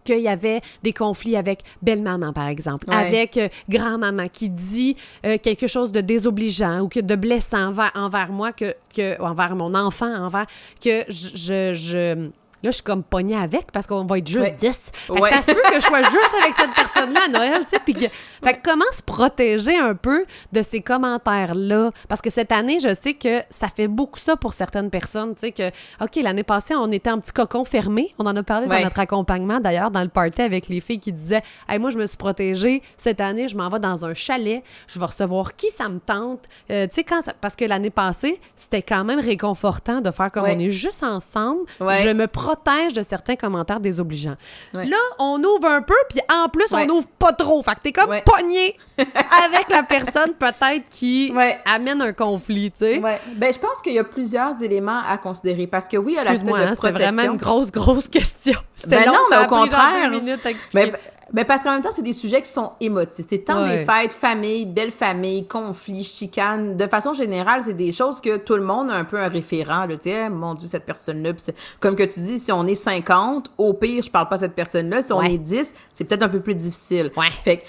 [0.05, 2.95] qu'il y avait des conflits avec belle-maman, par exemple, Ouais.
[2.97, 4.97] avec euh, grand-maman qui dit
[5.27, 8.75] euh, quelque chose de désobligeant ou que de blessant envers, envers moi, que,
[9.21, 10.47] envers mon enfant, envers
[10.83, 11.29] que je...
[11.35, 12.31] je, je-
[12.64, 14.56] Là, je suis comme pognée avec parce qu'on va être juste Ouais.
[14.59, 14.90] 10.
[14.94, 17.68] Fait que ça se peut que je sois juste avec cette personne-là à Noël, tu
[17.71, 17.78] sais.
[17.85, 18.06] Puis que...
[18.42, 21.90] Fait que comment se protéger un peu de ces commentaires-là?
[22.09, 25.40] Parce que cette année, je sais que ça fait beaucoup ça pour certaines personnes, tu
[25.40, 25.68] sais, que,
[26.02, 28.14] OK, l'année passée, on était en petit cocon fermé.
[28.18, 31.12] On en a parlé dans notre accompagnement, d'ailleurs, dans le party avec les filles qui
[31.12, 32.80] disaient, hey, moi, je me suis protégée.
[32.97, 34.62] Cette année, je m'en vais dans un chalet.
[34.87, 36.40] Je vais recevoir qui ça me tente.
[36.71, 37.35] Euh, tu sais, quand ça...
[37.38, 41.61] parce que l'année passée, c'était quand même réconfortant de faire comme on est juste ensemble.
[41.78, 42.54] Je me protège
[42.95, 44.37] de certains commentaires désobligeants.
[44.73, 44.87] Ouais.
[44.87, 46.87] Là, on ouvre un peu, puis en plus, Ouais.
[46.89, 47.63] on ouvre pas trop.
[47.63, 48.23] Fait que t'es comme Ouais.
[48.25, 51.33] pogné avec la personne peut-être qui
[51.65, 52.99] amène un conflit, tu sais.
[52.99, 56.19] Ben, je pense qu'il y a plusieurs éléments à considérer parce que oui, il y
[56.19, 56.93] a l'aspect de hein, protection.
[57.13, 58.59] vraiment une grosse, grosse question.
[58.77, 60.11] C'était Ben non, mais au contraire.
[60.11, 60.93] minutes à expliquer.
[60.93, 61.01] Mais,
[61.35, 63.27] mais parce qu'en même temps, c'est des sujets qui sont émotifs.
[63.29, 63.79] C'est tant Ouais.
[63.79, 66.77] des fêtes, famille, belle famille, conflits, chicanes.
[66.79, 69.85] De façon générale, c'est des choses que tout le monde a un peu un référent.
[69.85, 71.33] Là, tu sais, mon Dieu, cette personne-là.
[71.81, 74.55] Comme que tu dis, si on est 50, au pire, je parle pas à cette
[74.55, 75.03] personne-là.
[75.03, 77.11] Si on est 10, c'est peut-être un peu plus difficile.
[77.16, 77.27] Ouais.
[77.42, 77.62] Fait que-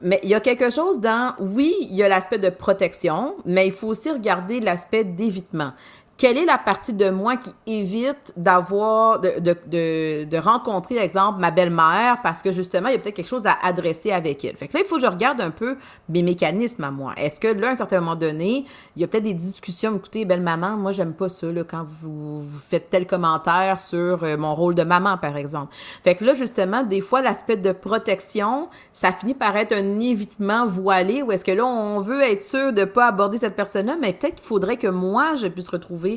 [0.00, 3.66] mais il y a quelque chose dans, oui, il y a l'aspect de protection, mais
[3.66, 5.72] il faut aussi regarder l'aspect d'évitement.
[6.18, 11.04] Quelle est la partie de moi qui évite d'avoir, de, de, de, de rencontrer, par
[11.04, 14.44] exemple, ma belle-mère parce que justement, il y a peut-être quelque chose à adresser avec
[14.44, 14.56] elle.
[14.56, 15.76] Fait que là, il faut que je regarde un peu
[16.08, 17.14] mes mécanismes à moi.
[17.16, 18.64] Est-ce que là, à un certain moment donné,
[18.96, 22.40] il y a peut-être des discussions, écoutez, belle-maman, moi, j'aime pas ça, là, quand vous,
[22.40, 25.72] vous faites tel commentaire sur euh, mon rôle de maman, par exemple.
[26.02, 30.66] Fait que là, justement, des fois, l'aspect de protection, ça finit par être un évitement
[30.66, 34.14] voilé ou est-ce que là, on veut être sûr de pas aborder cette personne-là, mais
[34.14, 36.07] peut-être qu'il faudrait que moi, je puisse retrouver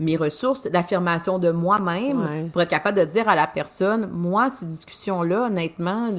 [0.00, 2.48] mes ressources, l'affirmation de moi-même Ouais.
[2.52, 6.10] pour être capable de dire à la personne, moi, ces discussions-là, honnêtement,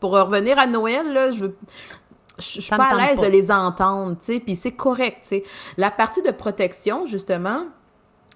[0.00, 1.56] pour revenir à Noël, là, je veux
[2.38, 5.44] je suis pas à l'aise de les entendre, tu sais, puis c'est correct, tu sais.
[5.76, 7.64] La partie de protection, justement,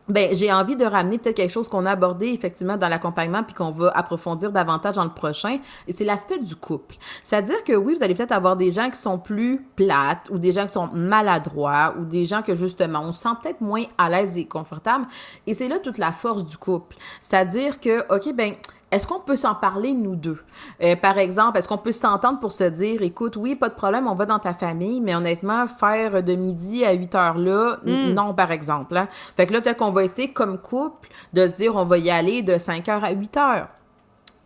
[0.08, 3.54] ben, j'ai envie de ramener peut-être quelque chose qu'on a abordé effectivement dans l'accompagnement puis
[3.54, 5.58] qu'on va approfondir davantage dans le prochain.
[5.88, 6.96] Et c'est l'aspect du couple.
[7.22, 10.52] C'est-à-dire que oui, vous allez peut-être avoir des gens qui sont plus plates ou des
[10.52, 14.08] gens qui sont maladroits ou des gens que justement on se sent peut-être moins à
[14.08, 15.06] l'aise et confortable.
[15.46, 16.96] Et c'est là toute la force du couple.
[17.20, 18.54] C'est-à-dire que, OK, ben,
[18.90, 20.38] est-ce qu'on peut s'en parler, nous deux?
[20.82, 24.06] Euh, par exemple, est-ce qu'on peut s'entendre pour se dire, écoute, oui, pas de problème,
[24.06, 28.14] on va dans ta famille, mais honnêtement, faire de midi à 8 heures là, n-
[28.14, 28.96] non, par exemple.
[28.96, 29.08] Hein?
[29.36, 32.10] Fait que là, peut-être qu'on va essayer, comme couple, de se dire, on va y
[32.10, 33.68] aller de 5 heures à 8 heures.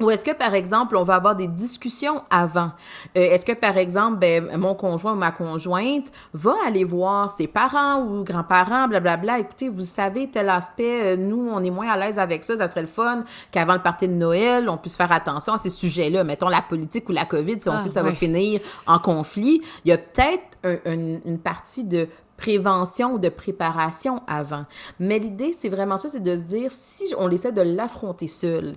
[0.00, 2.70] Ou est-ce que, par exemple, on va avoir des discussions avant?
[3.16, 7.46] Euh, est-ce que, par exemple, ben, mon conjoint ou ma conjointe va aller voir ses
[7.46, 9.38] parents ou grands-parents, blablabla.
[9.40, 12.56] Écoutez, vous savez, tel aspect, euh, nous, on est moins à l'aise avec ça.
[12.56, 15.70] Ça serait le fun qu'avant le party de Noël, on puisse faire attention à ces
[15.70, 16.24] sujets-là.
[16.24, 18.98] Mettons la politique ou la COVID, si on Ah, sait que ça va finir en
[18.98, 19.60] conflit.
[19.84, 24.64] Il y a peut-être un- une partie de prévention ou de préparation avant.
[24.98, 28.76] Mais l'idée, c'est vraiment ça, c'est de se dire, si on essaie de l'affronter seul,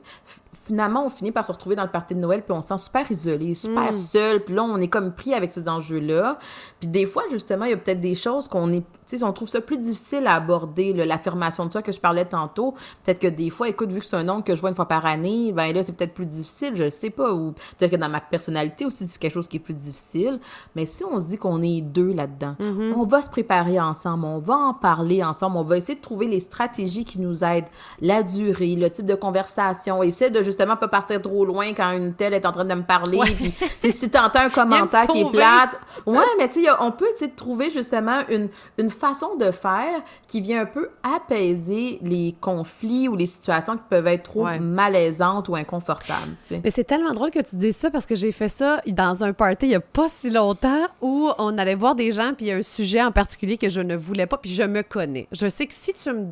[0.63, 2.77] finalement, on finit par se retrouver dans le party de Noël, puis on se sent
[2.77, 6.37] super isolé, super seul, puis là, on est comme pris avec ces enjeux-là.
[6.79, 9.33] Puis des fois, justement, il y a peut-être des choses qu'on est, tu sais, on
[9.33, 12.75] trouve ça plus difficile à aborder, l'affirmation de soi que je parlais tantôt.
[13.03, 14.87] Peut-être que des fois, écoute, vu que c'est un nombre que je vois une fois
[14.87, 18.09] par année, ben là, c'est peut-être plus difficile, je sais pas, ou peut-être que dans
[18.09, 20.39] ma personnalité aussi, c'est quelque chose qui est plus difficile.
[20.75, 22.55] Mais si on se dit qu'on est deux là-dedans,
[22.95, 26.27] on va se préparer ensemble, on va en parler ensemble, on va essayer de trouver
[26.27, 27.67] les stratégies qui nous aident,
[27.99, 32.13] la durée, le type de conversation, essayer de justement pas partir trop loin quand une
[32.13, 33.19] telle est en train de me parler.
[33.35, 36.91] Puis, tu sais, si t'entends un commentaire qui est plate, ouais, mais tu sais, on
[36.91, 43.07] peut trouver justement une, une façon de faire qui vient un peu apaiser les conflits
[43.07, 44.59] ou les situations qui peuvent être trop Ouais.
[44.59, 46.33] malaisantes ou inconfortables.
[46.63, 49.31] Mais c'est tellement drôle que tu dises ça parce que j'ai fait ça dans un
[49.31, 52.49] party il y a pas si longtemps où on allait voir des gens puis il
[52.49, 55.27] y a un sujet en particulier que je ne voulais pas puis je me connais.
[55.31, 56.27] Je sais que si tu me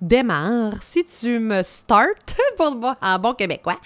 [0.00, 3.78] démarres, si tu me startes pour moi en bon québécois,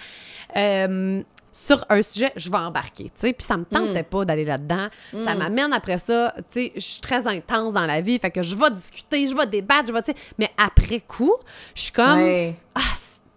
[0.55, 1.21] euh,
[1.51, 4.87] sur un sujet, je vais embarquer, tu sais, puis ça me tentait pas d'aller là-dedans.
[5.19, 8.41] Ça m'amène après ça, tu sais, je suis très intense dans la vie, fait que
[8.41, 11.35] je vais discuter, je vais débattre, je vais, tu sais, mais après coup,
[11.75, 12.55] je suis comme Ouais.
[12.73, 12.79] ah,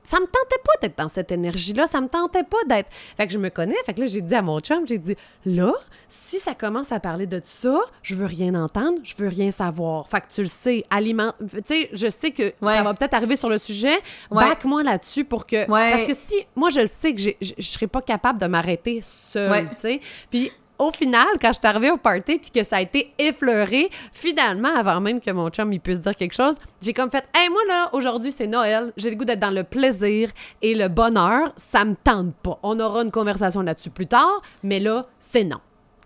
[0.07, 2.89] ça me tentait pas d'être dans cette énergie-là, ça me tentait pas d'être.
[3.17, 5.17] Fait que je me connais, fait que là, j'ai dit à mon chum, j'ai dit,
[5.45, 5.73] là,
[6.09, 10.09] si ça commence à parler de ça, je veux rien entendre, je veux rien savoir.
[10.09, 11.35] Fait que tu le sais, alimente.
[11.41, 12.77] Tu sais, je sais que Ouais.
[12.77, 13.97] ça va peut-être arriver sur le sujet,
[14.31, 14.49] Ouais.
[14.49, 15.69] back-moi là-dessus pour que.
[15.71, 15.91] Ouais.
[15.91, 19.51] Parce que si, moi, je le sais que je serais pas capable de m'arrêter seule,
[19.51, 19.65] Ouais.
[19.65, 20.01] tu sais.
[20.31, 23.91] Puis, au final, quand je suis arrivée au party puis que ça a été effleuré,
[24.13, 27.49] finalement, avant même que mon chum il puisse dire quelque chose, j'ai comme fait Hey,
[27.49, 30.31] moi là, aujourd'hui c'est Noël, j'ai le goût d'être dans le plaisir
[30.63, 32.59] et le bonheur, ça me tente pas.
[32.63, 35.61] On aura une conversation là-dessus plus tard, mais là, c'est non.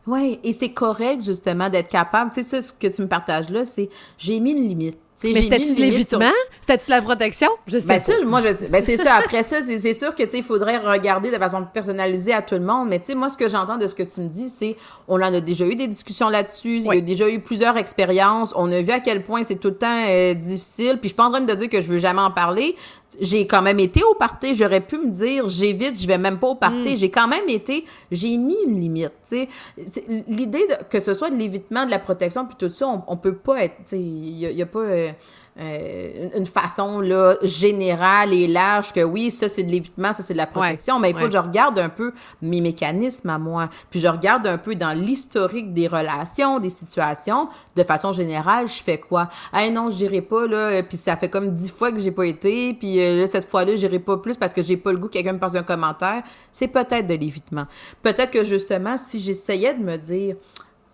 [0.06, 2.30] Oui, et c'est correct justement d'être capable.
[2.32, 4.98] Tu sais, ce que tu me partages là, c'est j'ai mis une limite.
[5.24, 6.40] Mais c'était-tu de limite sur- l'évitement?
[6.60, 7.48] C'était-tu de la protection?
[7.66, 8.00] Je sais Ben pas.
[8.00, 8.68] ça, moi je sais.
[8.68, 9.14] Ben c'est ça.
[9.14, 12.88] Après ça, c'est sûr que il faudrait regarder de façon personnalisée à tout le monde.
[12.88, 14.76] Mais tu sais, moi ce que j'entends de ce que tu me dis, c'est
[15.08, 16.76] on en a déjà eu des discussions là-dessus.
[16.76, 18.52] Il y a déjà eu plusieurs expériences.
[18.56, 20.92] On a vu à quel point c'est tout le temps euh, difficile.
[21.00, 22.76] Puis je suis pas en train de te dire que je veux jamais en parler.
[23.20, 24.54] J'ai quand même été au party.
[24.54, 26.58] J'aurais pu me dire j'évite, je vais même pas au Mm.
[26.60, 26.96] party.
[26.96, 27.84] J'ai quand même été.
[28.12, 29.10] J'ai mis une limite.
[29.28, 29.48] Tu sais,
[29.88, 33.16] C'est- l'idée que ce soit de l'évitement, de la protection, puis tout ça, on, on
[33.16, 33.76] peut pas être.
[33.78, 34.78] Tu sais, il y, a- il y a pas.
[34.80, 35.09] euh,
[35.58, 40.32] euh, une façon là, générale et large que oui, ça c'est de l'évitement, ça c'est
[40.32, 41.26] de la protection, mais il faut ouais.
[41.26, 44.92] que je regarde un peu mes mécanismes à moi, puis je regarde un peu dans
[44.92, 49.28] l'historique des relations, des situations, de façon générale, je fais quoi?
[49.52, 52.26] Ah non, j'irai pas là, euh, puis ça fait comme dix fois que j'ai pas
[52.26, 55.08] été, puis euh, là, cette fois-là, j'irai pas plus parce que j'ai pas le goût
[55.08, 56.22] que quelqu'un me passe un commentaire.
[56.52, 57.66] C'est peut-être de l'évitement.
[58.02, 60.36] Peut-être que justement, si j'essayais de me dire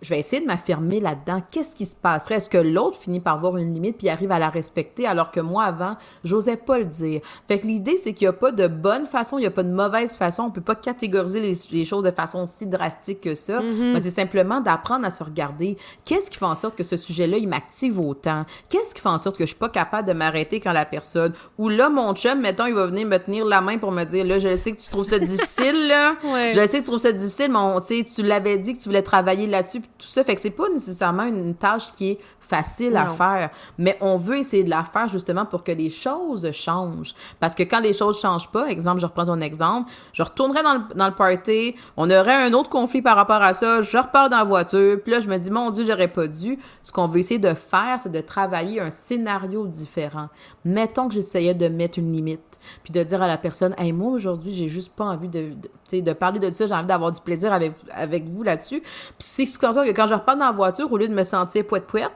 [0.01, 1.41] je vais essayer de m'affirmer là-dedans.
[1.51, 2.35] Qu'est-ce qui se passerait?
[2.35, 5.39] Est-ce que l'autre finit par voir une limite puis arrive à la respecter alors que
[5.39, 7.21] moi, avant, j'osais pas le dire?
[7.47, 9.63] Fait que l'idée, c'est qu'il n'y a pas de bonne façon, il n'y a pas
[9.63, 10.43] de mauvaise façon.
[10.43, 13.59] On peut pas catégoriser les, les choses de façon si drastique que ça.
[13.61, 15.77] Mais c'est simplement d'apprendre à se regarder.
[16.05, 18.45] Qu'est-ce qui fait en sorte que ce sujet-là, il m'active autant?
[18.69, 21.33] Qu'est-ce qui fait en sorte que je suis pas capable de m'arrêter quand la personne...
[21.57, 24.25] Ou là, mon chum, mettons, il va venir me tenir la main pour me dire,
[24.25, 26.15] là, je sais que tu trouves ça difficile, là.
[26.23, 26.51] Ouais.
[26.53, 29.01] Je sais que tu trouves ça difficile, mais on- tu l'avais dit que tu voulais
[29.01, 30.23] travailler là-dessus, tout ça.
[30.23, 34.37] Fait que c'est pas nécessairement une tâche qui est facile à faire, mais on veut
[34.37, 37.13] essayer de la faire justement pour que les choses changent.
[37.39, 40.73] Parce que quand les choses changent pas, exemple, je reprends ton exemple, je retournerai dans
[40.75, 44.29] le, dans le party, on aurait un autre conflit par rapport à ça, je repars
[44.29, 46.57] dans la voiture, puis là, je me dis, mon Dieu, j'aurais pas dû.
[46.83, 50.29] Ce qu'on veut essayer de faire, c'est de travailler un scénario différent.
[50.63, 52.41] Mettons que j'essayais de mettre une limite,
[52.83, 55.53] puis de dire à la personne, hey, moi, aujourd'hui, j'ai juste pas envie de,
[55.91, 58.81] de, de parler de ça, j'ai envie d'avoir du plaisir avec, avec vous là-dessus.
[58.81, 58.87] Puis
[59.19, 61.65] c'est comme ça que quand je repars dans la voiture, au lieu de me sentir
[61.65, 62.13] poète-poète,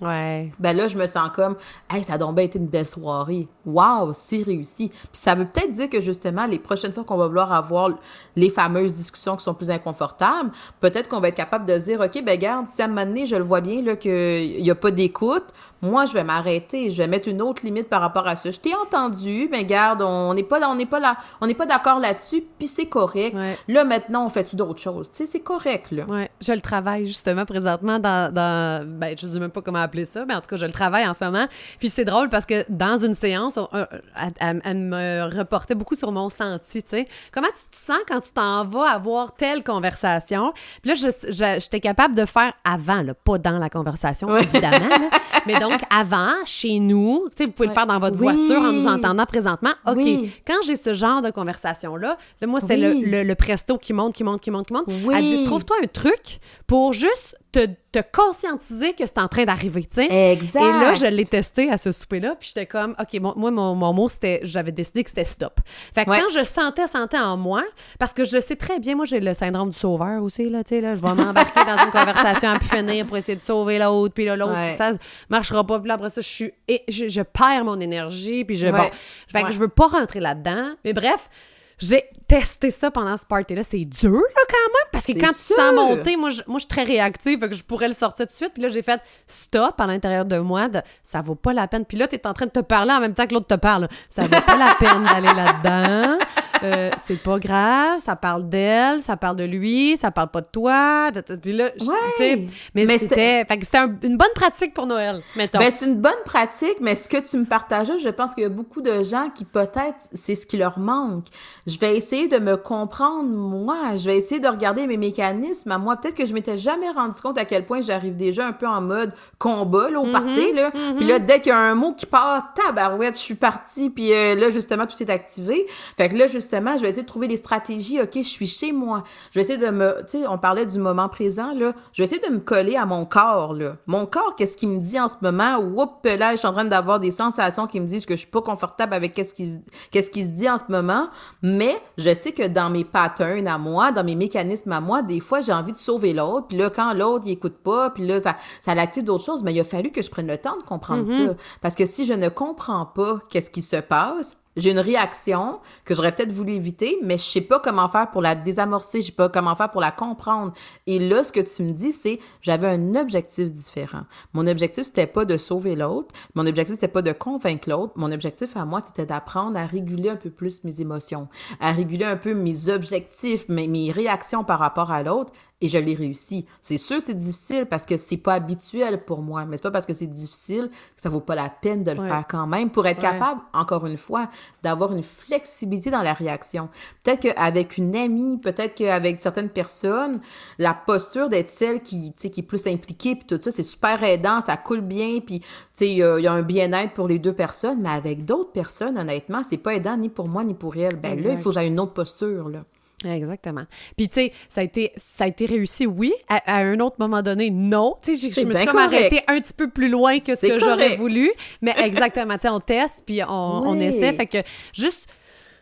[0.00, 0.52] Ouais.
[0.60, 1.56] ben là, je me sens comme,
[1.90, 3.48] hey, ça a donc bien été une belle soirée.
[3.66, 4.90] Waouh, c'est réussi.
[4.90, 7.90] Puis ça veut peut-être dire que justement, les prochaines fois qu'on va vouloir avoir
[8.36, 12.22] les fameuses discussions qui sont plus inconfortables, peut-être qu'on va être capable de dire, OK,
[12.24, 14.76] ben garde, si à un moment donné, je le vois bien, là, qu'il n'y a
[14.76, 15.46] pas d'écoute,
[15.82, 18.50] moi, je vais m'arrêter, je vais mettre une autre limite par rapport à ça.
[18.50, 21.66] Je t'ai entendu, mais garde, on n'est pas, on n'est pas là, on n'est pas
[21.66, 23.34] d'accord là-dessus, puis c'est correct.
[23.36, 23.56] Ouais.
[23.68, 25.10] Là, maintenant, on fait-tu d'autres choses?
[25.10, 26.04] Tu sais, c'est correct, là.
[26.06, 30.04] Ouais, je le travaille justement présentement dans, dans ben je sais même pas comment appeler
[30.04, 31.46] ça, mais en tout cas je le travaille en ce moment.
[31.78, 33.86] Puis c'est drôle parce que dans une séance, on- euh,
[34.20, 37.08] elle, elle- elle me reportait beaucoup sur mon senti, tu sais.
[37.32, 40.52] Comment tu te sens quand tu t'en vas avoir telle conversation?
[40.82, 41.10] Puis là
[41.58, 44.42] j'étais capable de faire avant, là, pas dans la conversation Ouais.
[44.42, 45.10] évidemment, là.
[45.46, 48.22] mais donc avant chez nous, vous pouvez le faire dans votre Oui.
[48.34, 49.72] voiture en nous entendant présentement.
[49.86, 50.30] OK, Oui.
[50.46, 53.00] quand j'ai ce genre de conversation là, moi c'était Oui.
[53.04, 54.84] le, le- le presto qui monte qui monte qui monte qui monte.
[55.14, 59.82] Elle dit trouve-toi un truc pour juste te te, conscientiser que c'est en train d'arriver,
[59.82, 60.32] tu sais.
[60.32, 60.60] Exact.
[60.60, 63.74] Et là, je l'ai testé à ce souper-là, puis j'étais comme, OK, mon- moi, mon,
[63.74, 65.58] mon mot, c'était, j'avais décidé que c'était stop.
[65.94, 66.20] Fait que Ouais.
[66.20, 67.64] quand je sentais, sentais en moi,
[67.98, 70.74] parce que je sais très bien, moi, j'ai le syndrome du sauveur aussi, là, tu
[70.74, 73.78] sais, là, je vais m'embarquer dans une conversation à pu finir pour essayer de sauver
[73.78, 74.74] l'autre, puis là, l'autre, Ouais.
[74.74, 74.90] ça
[75.30, 78.56] marchera pas, puis là, après ça, je suis, et je, je perds mon énergie, puis
[78.56, 78.92] je, bon, Ouais.
[79.32, 81.30] fait que je veux pas rentrer là-dedans, mais bref,
[81.78, 83.62] j'ai testé ça pendant ce party-là.
[83.62, 85.56] C'est dur, là, quand même, parce que quand tu sûr.
[85.56, 88.26] sens monter, moi, je, moi, je suis très réactive, fait que je pourrais le sortir
[88.26, 88.52] tout de suite.
[88.52, 91.84] Puis là, j'ai fait stop à l'intérieur de moi, de, ça vaut pas la peine.
[91.86, 93.54] Puis là, tu es en train de te parler en même temps que l'autre te
[93.54, 93.88] parle.
[94.10, 96.18] Ça vaut pas la peine d'aller là-dedans.
[96.64, 100.48] Euh, c'est pas grave, ça parle d'elle, ça parle de lui, ça parle pas de
[100.50, 101.10] toi.
[101.40, 101.94] Puis là, je- Ouais.
[102.18, 105.60] tu mais, Mais c'était, fait que c'était un- une bonne pratique pour Noël, mettons.
[105.60, 108.46] Ben, c'est une bonne pratique, mais ce que tu me partageais, je pense qu'il y
[108.46, 111.26] a beaucoup de gens qui peut-être c'est ce qui leur manque.
[111.68, 115.76] Je vais essayer de me comprendre moi, je vais essayer de regarder mes mécanismes à
[115.78, 115.96] moi.
[115.96, 118.80] Peut-être que je m'étais jamais rendu compte à quel point j'arrive déjà un peu en
[118.80, 120.70] mode combat là au party là.
[120.96, 124.12] Puis là dès qu'il y a un mot qui part, tabarouette, je suis partie puis
[124.14, 125.66] euh, là justement tout est activé.
[125.96, 128.00] Fait que là justement, je vais essayer de trouver des stratégies.
[128.00, 129.02] OK, je suis chez moi.
[129.32, 131.74] Je vais essayer de me tu sais, on parlait du moment présent là.
[131.92, 133.76] Je vais essayer de me coller à mon corps là.
[133.86, 135.58] Mon corps, qu'est-ce qu'il me dit en ce moment?
[135.58, 138.30] Oups, là, je suis en train d'avoir des sensations qui me disent que je suis
[138.30, 139.58] pas confortable avec qu'est-ce qui se-
[139.90, 141.08] qu'est-ce qui se dit en ce moment,
[141.42, 141.57] mais
[141.96, 145.40] je sais que dans mes patterns à moi, dans mes mécanismes à moi, des fois
[145.40, 148.36] j'ai envie de sauver l'autre, puis là quand l'autre il écoute pas, puis là ça
[148.60, 151.10] ça l'active d'autres choses, mais il a fallu que je prenne le temps de comprendre
[151.12, 151.34] ça.
[151.60, 155.94] Parce que si je ne comprends pas qu'est-ce qui se passe, j'ai une réaction que
[155.94, 159.12] j'aurais peut-être voulu éviter, mais je sais pas comment faire pour la désamorcer, je sais
[159.12, 160.52] pas comment faire pour la comprendre.
[160.86, 164.02] Et là, ce que tu me dis, c'est j'avais un objectif différent.
[164.32, 166.14] Mon objectif, c'était pas de sauver l'autre.
[166.34, 167.92] Mon objectif, c'était pas de convaincre l'autre.
[167.96, 171.28] Mon objectif à moi, c'était d'apprendre à réguler un peu plus mes émotions,
[171.60, 175.32] à réguler un peu mes objectifs, mes, mes réactions par rapport à l'autre.
[175.60, 176.46] Et je l'ai réussi.
[176.60, 179.86] C'est sûr, c'est difficile parce que c'est pas habituel pour moi, mais c'est pas parce
[179.86, 182.08] que c'est difficile que ça vaut pas la peine de le Ouais.
[182.08, 183.10] faire quand même pour être Ouais.
[183.10, 184.30] capable, encore une fois,
[184.62, 186.68] d'avoir une flexibilité dans la réaction.
[187.02, 190.20] Peut-être qu'avec une amie, peut-être qu'avec certaines personnes,
[190.58, 194.40] la posture d'être celle qui, qui est plus impliquée, puis tout ça, c'est super aidant,
[194.40, 195.42] ça coule bien, puis
[195.80, 199.56] il y, a un bien-être pour les deux personnes, mais avec d'autres personnes, honnêtement, c'est
[199.56, 200.94] pas aidant ni pour moi ni pour elle.
[201.00, 202.60] Ben là, il faut que j'aie une autre posture, là.
[203.04, 203.64] Exactement.
[203.96, 206.12] Puis, tu sais, ça a été, ça a été réussi, oui.
[206.28, 207.96] À, à un autre moment donné, non.
[208.02, 208.94] Tu sais, je me suis comme correct.
[208.94, 211.30] arrêtée un petit peu plus loin que ce que j'aurais voulu.
[211.62, 214.12] Mais exactement, tu sais, on teste, puis on, essaie.
[214.12, 214.38] Fait que
[214.72, 215.08] juste,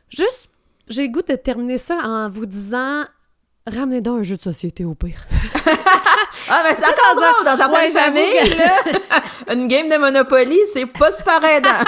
[0.09, 0.49] juste,
[0.89, 3.05] j'ai le goût de terminer ça en vous disant...
[3.67, 5.27] Ramenez donc un jeu de société au pire.
[6.49, 10.87] Ah, ben c'est encore drôle, dans certaines Ouais, familles, là, une game de Monopoly, c'est
[10.87, 11.85] pas super aidant.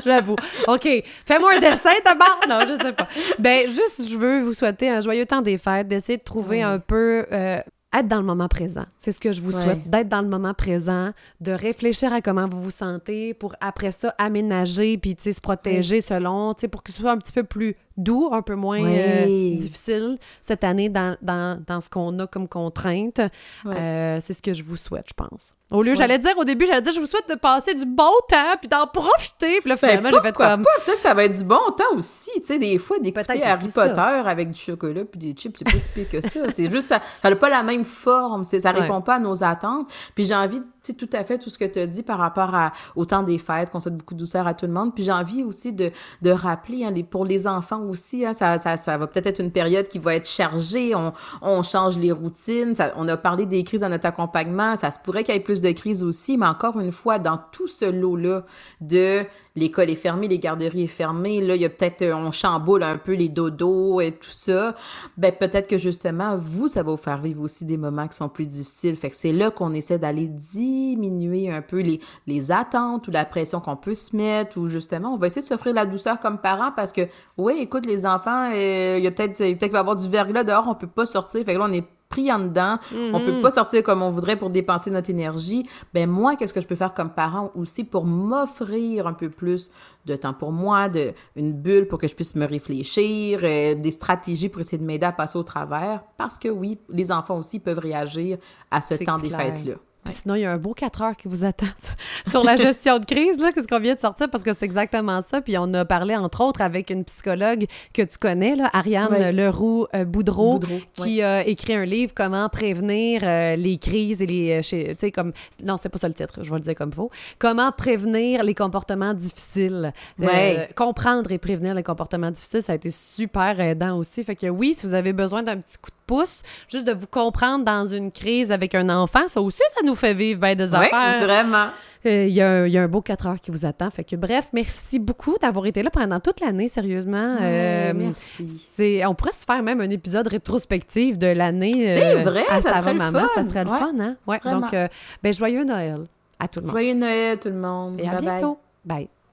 [0.04, 0.36] J'avoue.
[0.66, 0.88] OK.
[1.26, 2.40] Fais-moi un dessin d'abord.
[2.48, 3.08] Non, je sais pas.
[3.38, 6.78] Ben, juste, je veux vous souhaiter un joyeux temps des fêtes, d'essayer de trouver un
[6.78, 7.26] peu.
[7.32, 7.60] euh,
[7.96, 8.84] être dans le moment présent.
[8.98, 9.62] C'est ce que je vous Ouais.
[9.64, 13.92] souhaite, d'être dans le moment présent, de réfléchir à comment vous vous sentez pour après
[13.92, 17.16] ça aménager puis tu sais, se protéger selon, tu sais, pour que ce soit un
[17.16, 18.96] petit peu plus doux, un peu moins Oui.
[18.96, 23.20] euh, difficile cette année dans, dans, dans ce qu'on a comme contrainte.
[23.66, 25.52] Euh, c'est ce que je vous souhaite, je pense.
[25.70, 28.10] Au lieu, j'allais dire au début, j'allais dire je vous souhaite de passer du bon
[28.28, 29.60] temps puis d'en profiter.
[29.60, 30.62] Puis là, Ben, finalement, j'ai fait comme?
[30.62, 32.30] Peut-être que ça va être du bon temps aussi.
[32.36, 33.86] Tu sais, des fois, d'écouter Harry aussi ça.
[33.88, 36.48] Potter avec du chocolat puis des chips, c'est pas si pire que ça.
[36.48, 38.44] C'est juste, ça n'a pas la même forme.
[38.44, 38.80] Ça Ouais.
[38.80, 39.90] répond pas à nos attentes.
[40.14, 42.54] Puis j'ai envie, tu tout à fait tout ce que tu as dit par rapport
[42.96, 44.94] au temps des fêtes, qu'on souhaite beaucoup de douceur à tout le monde.
[44.94, 45.90] Puis j'ai envie aussi de,
[46.22, 49.50] de rappeler, hein, pour les enfants aussi, hein, ça, ça, ça va peut-être être une
[49.52, 50.94] période qui va être chargée.
[50.94, 52.74] On, on change les routines.
[52.74, 54.76] Ça- on a parlé des crises dans notre accompagnement.
[54.76, 57.38] Ça se pourrait qu'il y ait plus de crises aussi, mais encore une fois, dans
[57.52, 58.44] tout ce lot-là
[58.80, 59.22] de
[59.58, 62.82] l'école est fermée, les garderies est fermées, là, il y a peut-être, euh, on chamboule
[62.82, 64.74] un peu les dodos et tout ça.
[65.16, 68.28] Ben, peut-être que justement, vous, ça va vous faire vivre aussi des moments qui sont
[68.28, 68.96] plus difficiles.
[68.96, 71.82] Fait que c'est là qu'on essaie d'aller diminuer un peu
[72.26, 75.46] les, attentes ou la pression qu'on peut se mettre ou justement, on va essayer de
[75.46, 77.02] s'offrir la douceur comme parents parce que,
[77.36, 80.08] oui, écoute, les enfants, euh, il y a peut-être, peut-être qu'il va y avoir du
[80.08, 81.44] verglas dehors, on peut pas sortir.
[81.44, 82.78] Fait que là, on est pris en dedans.
[83.12, 85.68] On peut pas sortir comme on voudrait pour dépenser notre énergie.
[85.94, 89.70] Ben moi, qu'est-ce que je peux faire comme parent aussi pour m'offrir un peu plus
[90.06, 93.90] de temps pour moi, de une bulle pour que je puisse me réfléchir, euh, des
[93.90, 96.02] stratégies pour essayer de m'aider à passer au travers?
[96.16, 98.38] Parce que oui, les enfants aussi peuvent réagir
[98.70, 99.74] à ce temps des fêtes-là.
[100.08, 101.66] Puis sinon, il y a un beau 4 heures qui vous attend
[102.26, 105.20] sur la gestion de crise, là, qu'est-ce qu'on vient de sortir, parce que c'est exactement
[105.20, 105.42] ça.
[105.42, 109.30] Puis on a parlé, entre autres, avec une psychologue que tu connais, là, Ariane.
[109.36, 114.50] Leroux-Boudreau, Boudreau, qui a écrit un livre, Comment prévenir euh, les crises et les...
[114.58, 115.32] euh, Tu sais, comme...
[115.62, 117.10] Non, c'est pas ça le titre, je vais le dire comme faut.
[117.38, 119.92] Comment prévenir les comportements difficiles.
[120.22, 124.24] Euh, comprendre et prévenir les comportements difficiles, ça a été super aidant aussi.
[124.24, 126.42] Fait que oui, si vous avez besoin d'un petit coup de pouce,
[126.72, 129.28] juste de vous comprendre dans une crise avec un enfant.
[129.28, 131.20] Ça aussi, ça nous fait vivre bien des Oui, affaires.
[131.22, 131.66] vraiment.
[132.06, 133.90] Euh, Il y, a un- il y a un beau 4 heures qui vous attend.
[133.90, 137.36] Fait que bref, merci beaucoup d'avoir été là pendant toute l'année, sérieusement.
[137.40, 139.02] Euh, merci.
[139.06, 141.72] on pourrait se faire même un épisode rétrospectif de l'année.
[141.86, 143.20] C'est vrai, à ça serait le maman.
[143.20, 143.28] fun.
[143.34, 144.14] Ça serait le Ouais, fun, hein?
[144.28, 144.60] Ouais, vraiment.
[144.60, 144.86] donc, euh,
[145.24, 146.06] ben, joyeux Noël
[146.38, 146.72] à tout le monde.
[146.76, 148.00] Joyeux Noël, tout le monde.
[148.00, 148.30] Et à Bye bye.
[148.38, 148.58] bientôt.
[148.84, 149.08] Bye.